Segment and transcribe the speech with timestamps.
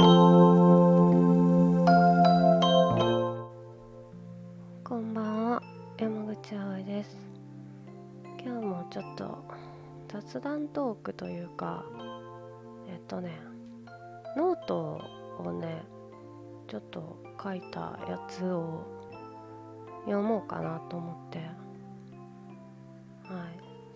[0.00, 0.06] こ
[4.96, 5.62] んばんは
[5.98, 7.18] 山口葵です。
[8.42, 9.44] 今日もちょっと
[10.08, 11.84] 雑談トークというか
[12.88, 13.38] えっとね
[14.38, 15.02] ノート
[15.38, 15.82] をね
[16.66, 18.86] ちょっと書いたやつを
[20.06, 21.40] 読もうかなと思って。
[21.40, 21.50] はい。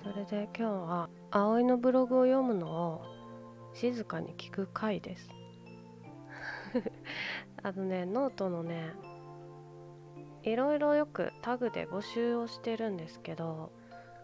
[0.03, 3.01] それで今日は葵のブログを読むのを
[3.73, 5.34] 静かに聴く回です。
[7.65, 8.95] あのねノートのね
[10.45, 13.73] いろいろよくタグで募集をしてるんですけど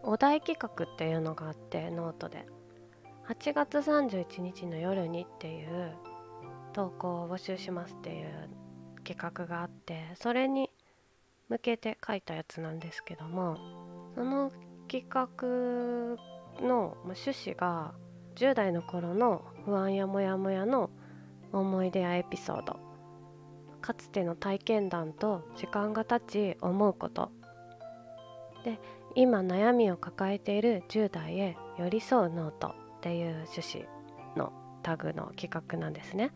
[0.05, 2.47] お題企画っていうのがあってノートで。
[3.31, 5.95] 8月31日の夜にっていう
[6.73, 8.51] 投稿を募集しますっていう
[9.05, 10.69] 企画があってそれに
[11.49, 13.57] 向けて書いたやつなんですけども
[14.17, 14.51] その
[14.89, 15.29] 企画
[16.61, 17.95] の趣旨が
[18.35, 20.91] 10代の頃の不安やモヤモヤの
[21.53, 22.90] 思い出やエピソード
[23.91, 27.33] かつての体験談と時間が経ち思うこと
[28.63, 28.79] で
[29.17, 33.89] 今悩みを抱えている10代へ寄り添うノートっていう趣旨
[34.37, 34.53] の
[34.85, 36.31] タグの企画なんですね。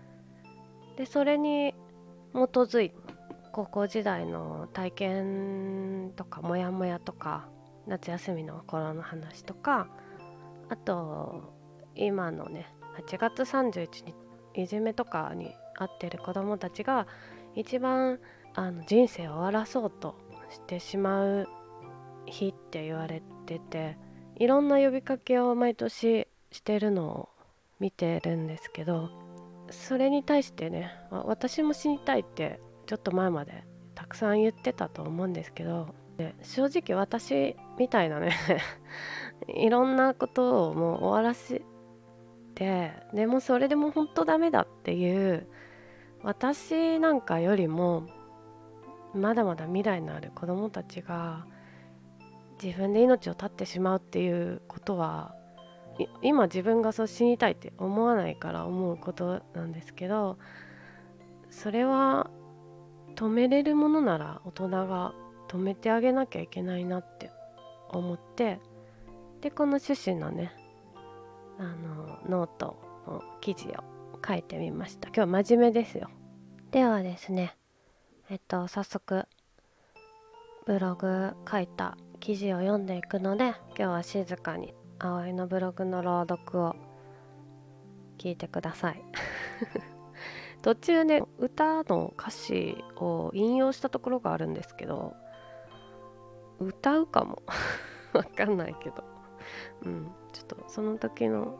[0.96, 1.74] でそれに
[2.32, 2.96] 基づいて
[3.52, 7.46] 高校時代の体験とかモヤモヤとか
[7.86, 9.86] 夏休みの頃の話とか
[10.70, 11.54] あと
[11.94, 14.14] 今のね8月31日
[14.60, 17.06] いじめとかに遭ってる子どもたちが
[17.56, 18.18] 一番
[18.54, 20.16] あの人生を終わらそうと
[20.50, 21.48] してしまう
[22.26, 23.96] 日って言われてて
[24.36, 27.28] いろんな呼びかけを毎年してるのを
[27.80, 29.10] 見てるんですけど
[29.70, 35.94] それに対してね私も死にたいってちょっと前までたくさん言ってたと思うんですけど
[36.42, 38.36] 正直私みたいなね
[39.48, 41.62] いろんなことをもう終わらせ
[42.54, 45.48] てでもそれでも本当ダメだっていう
[46.24, 48.04] 私なんかよりも
[49.14, 51.44] まだまだ未来のある子どもたちが
[52.62, 55.34] 自分で命を絶ってしまうっていうことは
[56.22, 60.38] 今自分がそう死にたいって思わないから思うことなんですけど
[61.50, 62.30] それは
[63.14, 65.12] 止めれるものなら大人が
[65.48, 67.30] 止めてあげなきゃいけないなって
[67.90, 68.58] 思って
[69.42, 70.52] でこの趣旨のね
[71.58, 72.76] あのノート
[73.06, 73.93] の記事を
[74.26, 75.08] 書いてみました。
[75.08, 76.08] 今日真面目ですよ。
[76.70, 77.56] ではですね
[78.30, 79.26] えっと早速
[80.66, 86.74] ブログ書いた記事を読んでいくので今日は静かに葵のブログの朗読を
[88.18, 89.02] 聞いてください。
[90.62, 95.14] 途中ね歌の歌詞を引用したところがあるんですけど
[96.58, 97.42] 歌うかも？
[98.14, 99.04] わかんないけど。
[99.82, 101.58] うんちょっとその時の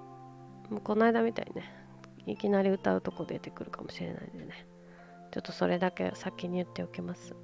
[0.82, 1.83] この間みたいにね
[2.26, 4.66] いきなり歌うとこ出てくるかもしれないんでね。
[5.30, 7.34] ちょっとそれだけ先に言っておきます。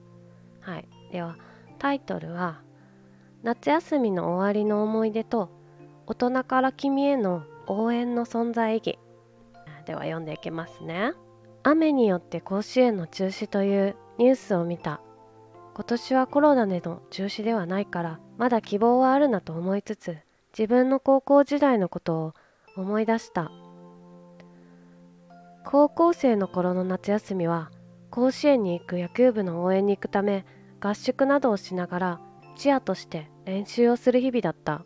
[0.61, 0.89] はい。
[1.11, 1.37] では
[1.79, 2.63] タイトルは
[3.43, 5.49] 「夏休みの終わりの思い出と
[6.07, 8.99] 大人から君への応援の存在意義」
[9.87, 11.15] では読んでいきますね。
[11.63, 15.01] 雨によって甲子園の中止というニュースを見た。
[15.75, 20.19] 今年はコロナでの中止ではないからまだ希望はあるなと思いつつ
[20.57, 22.35] 自分の高校時代のことを
[22.77, 23.51] 思い出した
[25.71, 27.71] 高校生の頃の夏休みは
[28.11, 30.45] 甲子園に行く野球部の応援に行くため
[30.81, 32.21] 合宿などをしながら
[32.57, 34.85] チアとして練習をする日々だった。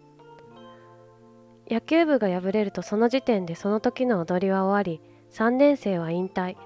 [1.70, 5.00] 野球部が敗れるとその時点でその時の踊りは終わり
[5.32, 6.56] 3年生は引退。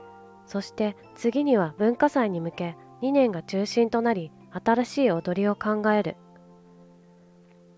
[0.46, 6.16] そして次には文化祭に向け2年が中心となり新しい踊りを考える。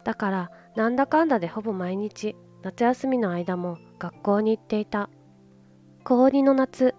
[0.04, 5.10] だからなんだかんだでほぼ毎日夏休みの間も学校に行っていた。
[6.02, 6.94] 高2の夏。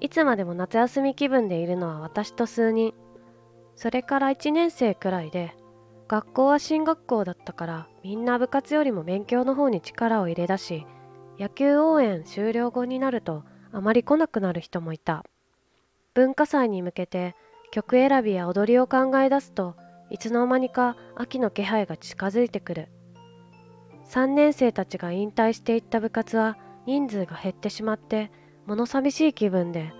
[0.00, 2.94] いつまでも夏休み気分でいるのは私と数人。
[3.76, 5.54] それから1年生くらいで
[6.08, 10.86] 学校は進学校だったからみんな部活よりも勉強の方に力を入れ出し
[11.38, 15.24] 野球応援終了後になるとあまり来なくなる人もいた。
[16.12, 17.36] 文化祭に向けて
[17.70, 19.76] 曲選びや踊りを考え出すと
[20.10, 22.88] いつの間にか秋の気配が近づいてくる。
[24.10, 28.30] 3年生たちが引退していった部活は人数が減ってしまって
[28.66, 29.92] 物寂しい気分で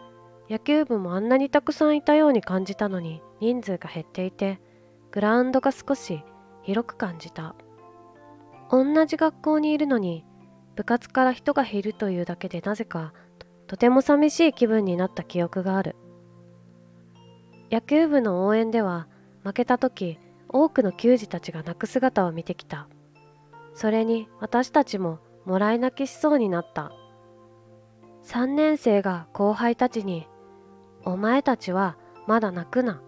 [0.51, 4.61] 野球部もあんなにたくさんいたように感じたのに人数が減っていて
[5.11, 6.23] グラウンドが少し
[6.63, 7.55] 広く感じた。
[8.71, 10.25] 同じ学校にいるのに
[10.77, 13.13] 部活から人が減るというだけでなぜか
[13.67, 15.97] とても寂しい気分になった記憶がある。
[17.71, 19.09] 野球部の応援では
[19.45, 20.19] 負けた時
[20.49, 22.89] 多くの球児たちが泣く姿を見てきた。
[23.75, 26.93] それに私たちももらい泣きしそうになった。
[28.25, 30.29] 3年生が後輩たちに
[31.05, 31.97] 「お前たちは
[32.27, 33.03] まだ泣くな。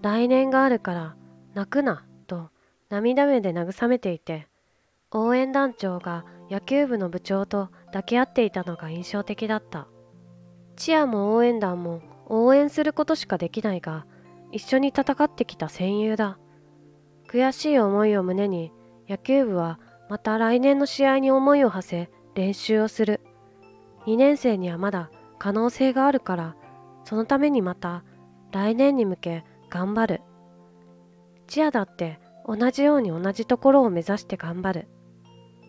[0.00, 1.16] 来年があるから
[1.54, 2.50] 泣くな」と
[2.88, 4.48] 涙目で慰めていて
[5.10, 9.88] 応援団長が野球部の部長と抱き合っていたのが印象的だった。
[10.76, 14.06] チアも応援団も応援することしかできないが
[14.52, 16.38] 一緒に戦ってきた戦友だ。
[17.28, 18.72] 悔しい思いを胸に
[19.08, 23.20] 野球部はまた来年の試合に思いを馳せ練習をする。
[24.06, 26.56] 2年生にはまだ可能性があるから
[27.04, 28.04] そのためにまた
[28.52, 30.22] 来年に向け頑張る。
[31.46, 34.88] チアだって同じように同じところを目指して頑張る。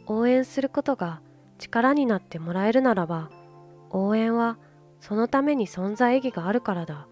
[0.05, 1.21] 応援することが
[1.57, 3.29] 力になってもらえるならば
[3.89, 4.57] 応援は
[4.99, 7.07] そのために存在意義があるからだ。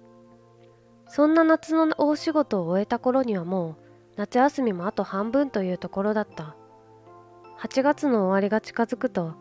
[1.07, 3.75] そんな夏の大仕事を終えた頃にはもう
[4.15, 6.55] 夏休みもあと半分というところだった。
[7.59, 9.35] 8月の終わりが近づくと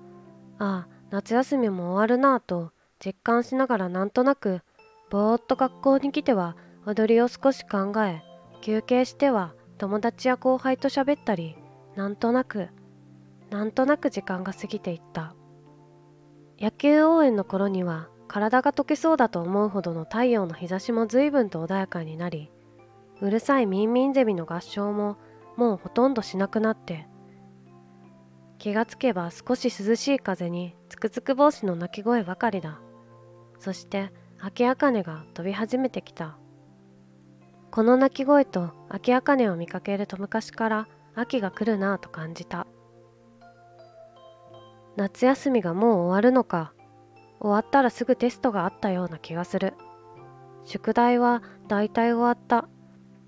[0.58, 2.72] ああ夏休みも終わるなぁと
[3.04, 4.62] 実感しながらなんとなく
[5.10, 6.56] ぼーっと学校に来ては
[6.86, 8.22] 踊りを少し考え
[8.60, 11.56] 休憩しては友達や後輩と喋ったり
[11.96, 12.68] なんとなく
[13.50, 15.34] なんとなく時間が過ぎていった。
[16.60, 22.50] 野球応援の頃には体が溶けそうだと思うほどの太陽の日差しも随分と穏やかになり
[23.20, 25.16] うるさいミンミンゼミの合唱も
[25.56, 27.08] もうほとんどしなくなって
[28.64, 32.80] 気がつけば少し涼しい風につくつく帽子の鳴き声ばかりだ。
[33.58, 36.38] そして秋茜が飛び始めてきた。
[37.70, 42.66] この鳴き声と秋茜を見かけると昔から秋が来るなぁと感じた。
[44.96, 46.72] 夏休みがもう終わるのか。
[47.40, 49.74] 終わったらすぐテストがあったような気がする。
[50.64, 52.66] 宿題はだいたい終わった。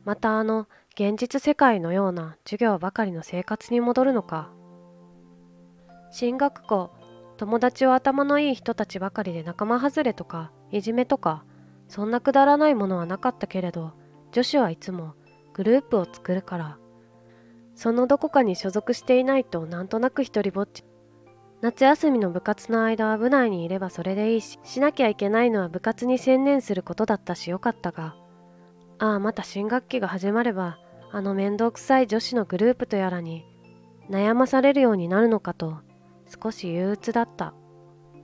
[0.06, 4.56] またあの現実世界のような授業ばかりの生活に戻るのか。
[6.16, 6.92] 進学校
[7.36, 11.44] 友達は頭のいい人たちばかりで仲間外れとかいじめとか
[11.88, 13.92] そんなくだらないものはなかったけれど
[14.32, 15.12] 女子はいつも
[15.52, 16.78] グループを作るから。
[17.74, 20.84] そのどこかに所属していないとなんとなく一りぼっち。
[21.60, 28.16] 夏休みの部活の間は部内にいればそれでいいししなきゃいけないのは部活に専念することだったしよかったが。
[28.98, 30.78] ああまた新学期が始まれば
[31.12, 33.44] あの面倒くさい女子のグループとやらに
[34.08, 35.84] 悩まされるようになるのかと。
[36.26, 37.54] 少し憂鬱だった。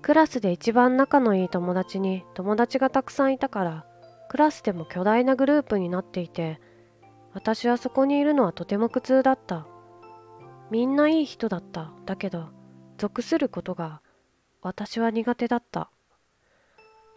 [0.03, 3.87] クラスで一番仲のいい友達に友達がたくさんいたから
[4.29, 6.61] クラスでも巨大なグループになっていて
[7.35, 9.67] 私はそこにいるのはとても苦痛だった。
[10.71, 11.93] みんないい人だった。
[12.05, 12.49] だけど
[12.99, 14.01] 属することが
[14.61, 15.91] 私は苦手だった。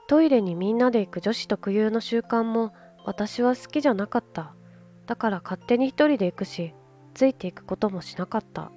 [0.07, 2.73] トイレにみんなで行く女子特有の習慣も
[3.05, 4.53] 私は好きじゃなかった。
[5.05, 6.73] だから勝手に一人で行くし
[7.13, 8.71] ついていくこともしなかった。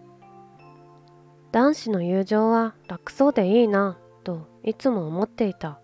[1.51, 5.81] 男子の友情は楽そうでいいなといつも思っていた。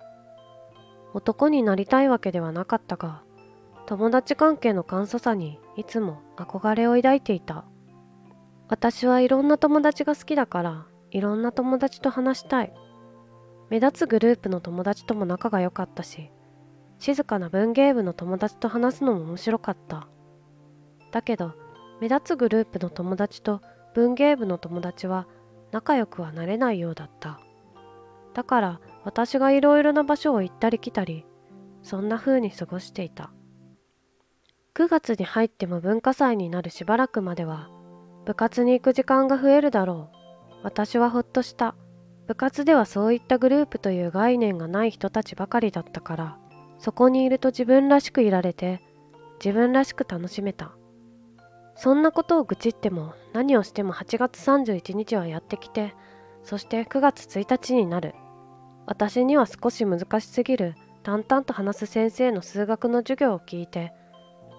[1.14, 3.22] 男になりたいわけではなかったが
[3.86, 7.64] 友達関係の簡素さにいつも憧れを抱いていた。
[8.68, 12.72] 私はいろんな友達が好きだからいろんな友達と話したい。
[13.70, 16.30] 目立つグループの友達とも仲が良かったし
[16.98, 20.08] 静かな文芸部の友達と話すのも面白かった。
[21.10, 21.52] だけど
[22.00, 23.62] 目立つグループの友達と
[23.94, 25.26] 文芸部の友達は
[25.74, 27.40] 仲良くはなれないようだった。
[28.32, 31.26] だから私がいろいろな場所を行ったり来たり
[31.82, 33.32] そんな風に過ごしていた。
[34.74, 37.70] 9月に入っても文化祭になるしばらくまでは
[38.24, 40.16] 部活に行く時間が増えるだろう。
[40.62, 41.74] 私はほっとした。
[42.28, 46.38] 部活ではそういったグループという概念がない人たちばかりだったから
[46.78, 48.80] そこにいると自分らしくいられて
[49.44, 50.76] 自分らしく楽しめた。
[51.76, 55.94] そんなことを愚痴っても何をしても8月31日はやってきて
[56.42, 58.14] そして9月1日になる。
[58.86, 63.94] 私には少し難しすぎる淡々と話す先生の数学の授業を聞いて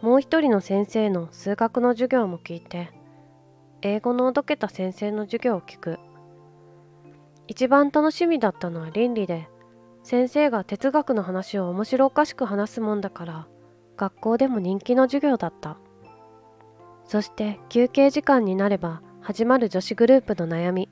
[0.01, 2.91] もう一人の先生の数学の授業も聞いて
[3.81, 5.99] 英語のおどけた先生の授業を聞く。
[7.47, 9.47] 一番楽しみだったのは倫理で
[10.01, 13.47] 先生が哲学の話を面白おかしく話すもんだから
[13.97, 15.77] 学校でも人気の授業だった。
[17.05, 20.89] そして休憩時間になれば始まる女子グループの悩み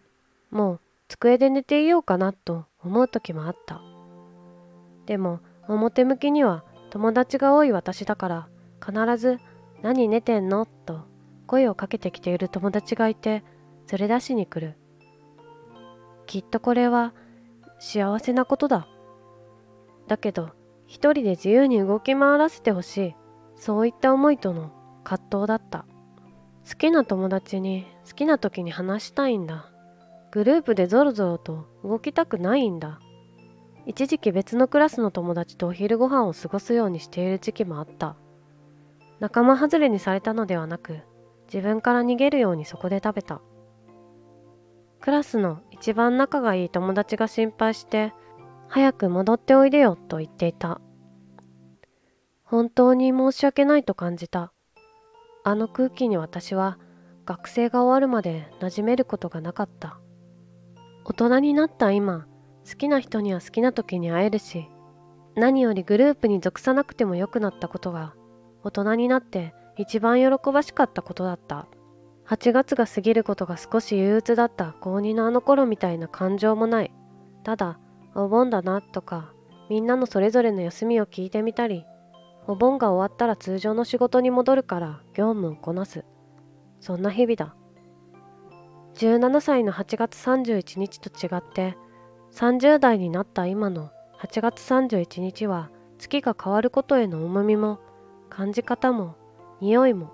[0.51, 3.81] もう机で寝ていようかなと思う時もあった。
[5.05, 8.47] でも表向きには友達が多い私だから
[8.83, 9.39] 必ず
[9.81, 11.01] 「何寝てんの?」と
[11.47, 13.43] 声をかけてきている友達がいて
[13.91, 14.77] 連れ出しに来る。
[16.25, 17.13] きっとこれは
[17.79, 18.87] 幸せなことだ。
[20.07, 20.51] だけど
[20.85, 23.15] 一人で自由に動き回らせてほしい。
[23.55, 24.71] そういった思いとの
[25.03, 25.85] 葛藤だった。
[26.67, 29.69] 好きな友達に好きな時に話したいんだ。
[30.31, 32.99] グループでゾロゾロと動きたくないんだ。
[33.85, 38.15] 一時期別のクラスの友達とお昼ご飯を過ごすようにしている時期もあった。
[39.19, 40.99] 仲間外れにされたのではなく
[41.53, 43.41] 自分から逃げるようにそこで食べた。
[45.01, 48.13] クラスの一番仲がいい友達が心配して
[48.69, 50.79] 早く戻っておいでよと言っていた。
[52.43, 54.52] 本当に申し訳ないと感じた。
[55.45, 56.79] あの空気に私は
[57.25, 59.99] 学生が終わるまで馴染めることがなかった。
[61.05, 62.27] 大人になった今
[62.69, 64.69] 好きな人には好きな時に会えるし
[65.35, 68.13] 何よりグループに属さなくても良くなったことが
[68.63, 71.67] 大人になって一番喜ばしかったことだった。
[72.25, 76.91] 8月が過ぎることが少し憂鬱だった高2のあの頃みたいな感情もない。
[77.43, 77.79] ただ
[78.15, 79.33] お盆だなとか
[79.69, 81.85] みんなのそれぞれの休みを聞いてみたり
[82.47, 86.03] お盆が終わったら通常の仕事に戻るから業務をこなす。
[86.79, 87.55] そんな日々だ。
[88.95, 91.75] 17歳の8月31日と違って
[92.31, 97.79] 30代になった今の8月31日は月が変わることへの重みも
[98.29, 99.15] 感じ方も
[99.61, 100.11] 匂いも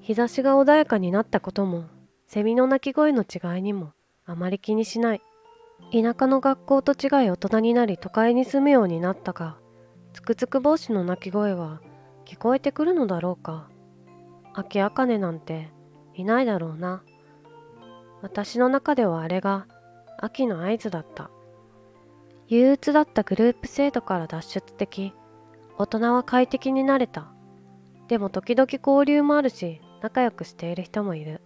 [0.00, 1.84] 日差しが穏やかになったことも
[2.26, 3.92] セミの鳴き声の違いにも
[4.26, 5.22] あまり気にしない。
[5.92, 9.56] 田舎の学校と違い大人になり都会に住むようになったが
[10.18, 11.80] つくつく帽子の鳴き声は
[12.26, 13.68] 聞こえてくるのだろうか。
[14.52, 15.70] 秋茜なんて
[16.12, 17.04] いないだろうな。
[18.20, 19.68] 私の中ではあれが
[20.18, 21.30] 秋の合図だった。
[22.48, 25.14] 憂鬱だったグループ制度から脱出でき
[25.78, 27.28] 大人は快適になれた。
[28.08, 31.40] でも時々交流もあるし仲良くしている人もいる。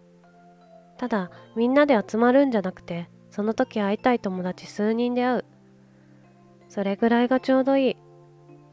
[0.96, 5.44] ただみんなで集まるんじゃなくてその時会いたい友達数人で会う。
[6.70, 7.96] それぐらいがちょうどいい。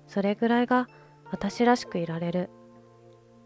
[0.10, 0.90] それぐらいが
[1.32, 2.50] 私らしくいられる。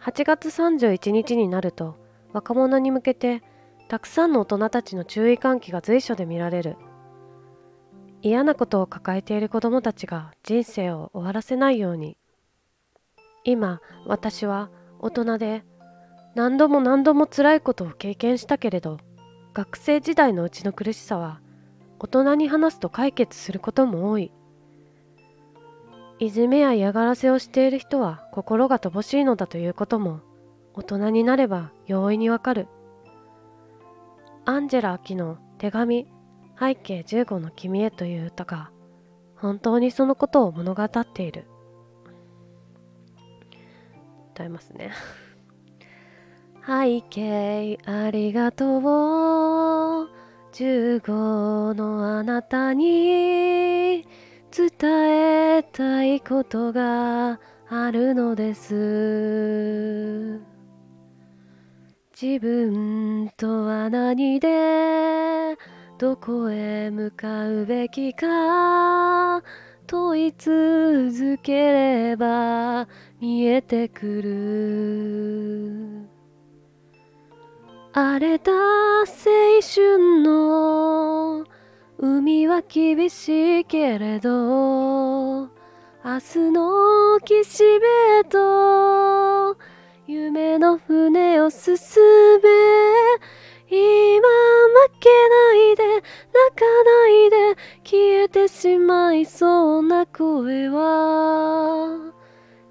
[0.02, 1.98] 8月31日になると
[2.32, 3.44] 若者に向けて
[3.90, 6.78] たくさんの大人たちの注意喚起が随所で見られる。
[8.22, 12.18] 嫌なことを抱えている子どもたちが人生を終わらせないように。
[13.44, 15.66] 今私は大人で
[16.34, 18.98] 何度も何度も辛いことを経験したけれど
[19.54, 21.42] 学生時代のうちの苦しさは
[22.00, 24.32] 大人に話すと解決することも多い。
[26.20, 30.22] いじめや嫌がらせをしている人は心が乏しいのだということも
[30.74, 32.68] 大人になれば容易にわかる。
[34.46, 36.08] アンジェラ・アキの手紙
[36.60, 38.72] 背景15の君へという歌が
[39.36, 41.48] 本当にそのことを物語っている。
[44.34, 44.92] 歌いますね。
[46.66, 50.24] 背景ありがとう。
[50.54, 54.08] 15のあなたに
[54.56, 60.40] 伝えたいことがあるのです。
[62.22, 65.58] 自分とは何で
[65.98, 69.42] どこへ向かうべきか
[69.88, 72.88] 問い続ければ
[73.20, 76.08] 見えてくる。
[77.92, 79.06] 荒れた青
[79.62, 81.44] 春の
[82.00, 85.50] 海は厳しいけれど明
[86.04, 89.58] 日の岸辺と
[90.08, 92.50] 夢の船を進め
[93.70, 96.04] 今負けないで泣
[96.56, 102.12] かないで消えてしまいそうな声は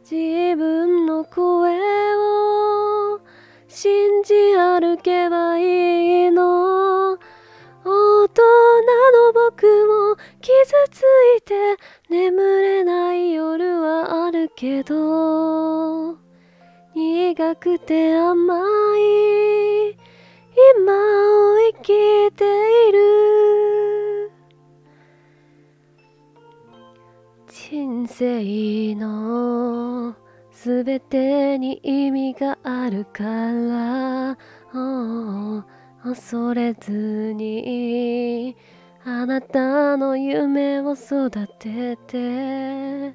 [0.09, 1.79] 自分の声
[2.17, 3.21] を
[3.69, 7.19] 信じ歩けばいいの。
[7.85, 8.43] 大人
[9.13, 10.53] の僕も傷
[10.91, 11.03] つ
[11.39, 11.77] いて
[12.09, 16.17] 眠れない夜はあるけど
[16.95, 18.61] 苦くて甘
[18.99, 19.97] い
[20.77, 20.93] 今
[21.55, 21.87] を生き
[22.37, 24.31] ている。
[27.49, 30.15] 人生の
[30.51, 34.37] すべてに意味があるから、
[34.75, 35.65] oh,
[36.05, 38.57] 恐れずに
[39.05, 43.15] あなたの夢を育てて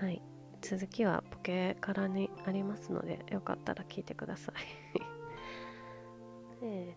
[0.00, 0.20] はい
[0.60, 4.54] 続きはポケからにありますのでよかったら聞いてください。
[6.62, 6.96] え、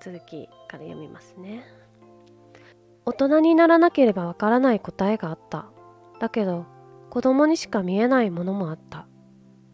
[0.00, 1.64] 続きから読みますね。
[3.04, 5.66] 大人にならなければわからない答えがあった。
[6.20, 6.66] だけど
[7.10, 9.08] 子供にしか見えないものもあった。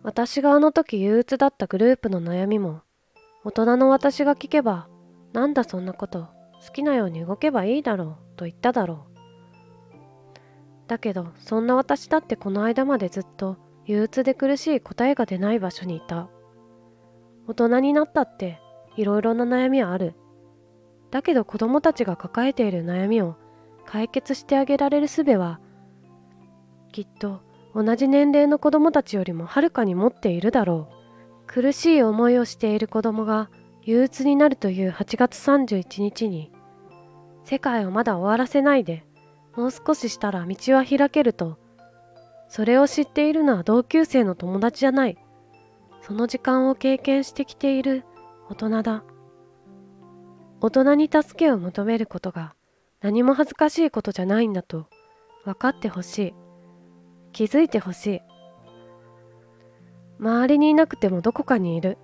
[0.03, 2.81] 私があの時憂鬱だったグループの悩みも
[3.45, 4.89] 大人の私が聞けば
[5.35, 6.29] なんだそんなこと
[6.67, 9.15] 好きなように動けばいいだろうと言っただろう。
[10.87, 16.31] だけどそんな私だってこの間までずっと憂鬱で苦しい答えが出ない場所にいた。
[17.47, 18.61] 大人になったって
[18.97, 20.15] いろいろな悩みはある。
[21.11, 23.37] だけど子供たちが抱えている悩みを
[23.85, 25.61] 解決してあげられる術は
[26.93, 27.43] きっと
[27.75, 30.94] 同じ年齢の子供たちよりもはるかに持っているだろう。
[31.47, 33.51] 苦しい思いをしている子供が
[33.83, 36.51] 憂鬱になるという8月31日に
[37.45, 39.05] 世界をまだ終わらせないで
[39.57, 41.59] もう少ししたら道は開けると
[42.49, 45.19] それを知っているのは同級生の友達じゃない
[46.07, 48.05] その時間を経験してきている
[48.51, 49.05] 大人だ。
[50.61, 52.55] 大人に助けを求めることが
[53.01, 54.87] 何も恥ずかしいことじゃないんだと
[55.45, 56.35] 分かってほしい。
[57.33, 58.21] 気づいてほしい。
[60.19, 61.99] 周りにいなくてもどこかにいる。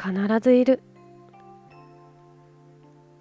[0.00, 0.82] 必ずいる。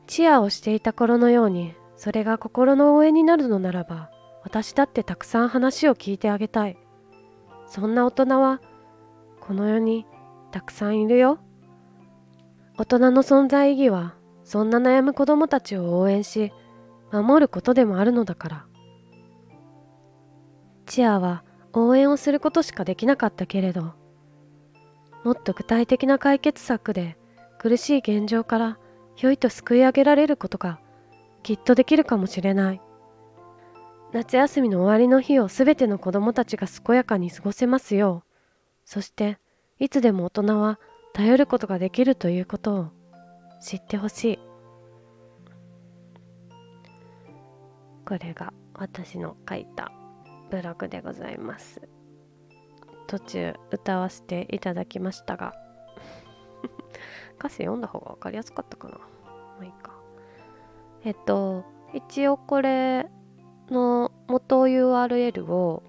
[0.06, 4.10] チアをしていた頃のようにそれが心の応援になるのならば
[4.44, 6.78] 私だってたくさん話を聞いてあげたい。
[7.66, 8.62] そんな大人は
[9.42, 10.06] この世に
[10.52, 11.40] たくさんいるよ。
[12.78, 16.54] 大人の存在意義はそんな悩む子供たちを応援し
[17.12, 18.66] 守ることでもあるのだから。
[20.86, 23.94] チアは応援をすることしかできなかったけれど
[25.24, 27.18] もっと具体的な解決策で
[27.60, 28.78] 苦しい現状から
[29.16, 30.80] ひょいと救い上げられることが
[31.44, 32.82] きっとできるかもしれない。
[34.14, 38.28] 夏休みの終わりの日をすべての子供たちが健やかに過ごせますよう
[38.86, 39.38] そして
[39.80, 40.80] いつでも大人は
[41.14, 42.88] 頼ることができるということを
[43.62, 44.40] 知ってほしい。
[48.06, 49.92] これが私の書いた
[50.50, 51.82] ブログでございます。
[53.08, 55.54] 途中歌わせていただきましたが
[57.40, 58.98] 歌詞読んだ方が分かりやすかったかな。
[58.98, 59.04] ま
[59.62, 59.94] あいいか。
[61.04, 61.64] えっと
[61.94, 63.10] 一応これ
[63.70, 65.84] の元 URL を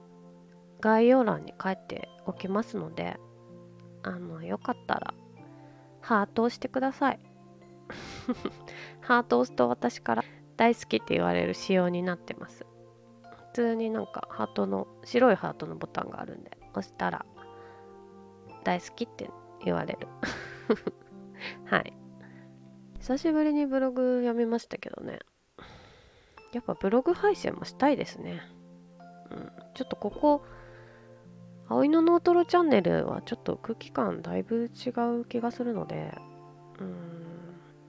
[0.80, 3.18] 概要欄に書いておきますので
[4.02, 5.14] あのよかったら
[6.00, 7.20] ハートをしてください。
[9.00, 10.24] ハートを押すと私から
[10.56, 12.66] 大好きって言われる仕様になってます。
[13.58, 17.26] 通になんかハートの白いハートのボタンがあるんで押したら
[18.62, 19.28] 大好きって
[19.64, 20.06] 言われる。
[21.66, 21.92] はい。
[23.00, 25.18] 久しぶりにブログ読みましたけどね。
[26.52, 28.42] やっぱブログ配信もしたいですね。
[29.32, 29.52] うん。
[29.74, 30.44] ちょっとここ
[31.68, 36.16] 葵のノートロチャンネルはちょっと空気感だいぶ違う気がするので
[36.78, 36.94] うん。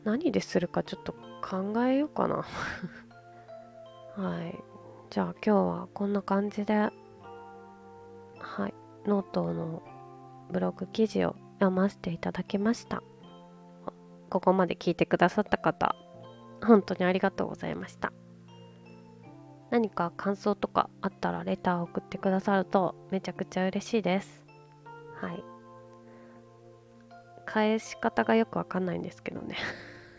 [0.03, 2.45] 何でするかちょっと考えようかな。
[4.17, 4.68] はい。
[5.09, 6.91] じゃあ今日はこんな感じでは
[8.67, 8.73] い
[9.07, 9.81] ノートの
[10.51, 13.01] ブログ記事を読ませていただきました。
[14.29, 15.95] ここまで聞いてくださった方
[16.63, 18.13] 本当にありがとうございました。
[19.71, 24.45] 何か感想とかあったらレターを送ってくださるとめちゃくちゃ嬉しいです。
[25.15, 25.43] はい。
[27.47, 29.55] 返し方がよくわかんないんですけどね。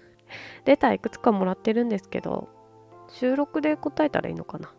[0.67, 2.49] レターいくつかもらってるんですけど
[3.09, 4.73] 収録で答えたらいいのかな？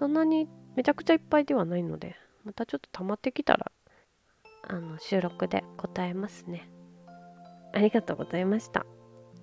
[0.00, 3.70] そんなにめちゃくちゃいっぱいではないのでまたちょっと溜まってきたら
[4.66, 6.70] あの収録で答えますね。
[7.74, 8.86] ありがとうございました。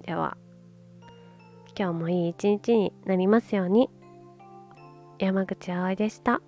[0.01, 0.35] では
[1.77, 3.91] 今日もいい一日になりますように。
[5.19, 6.41] 山口葵でした。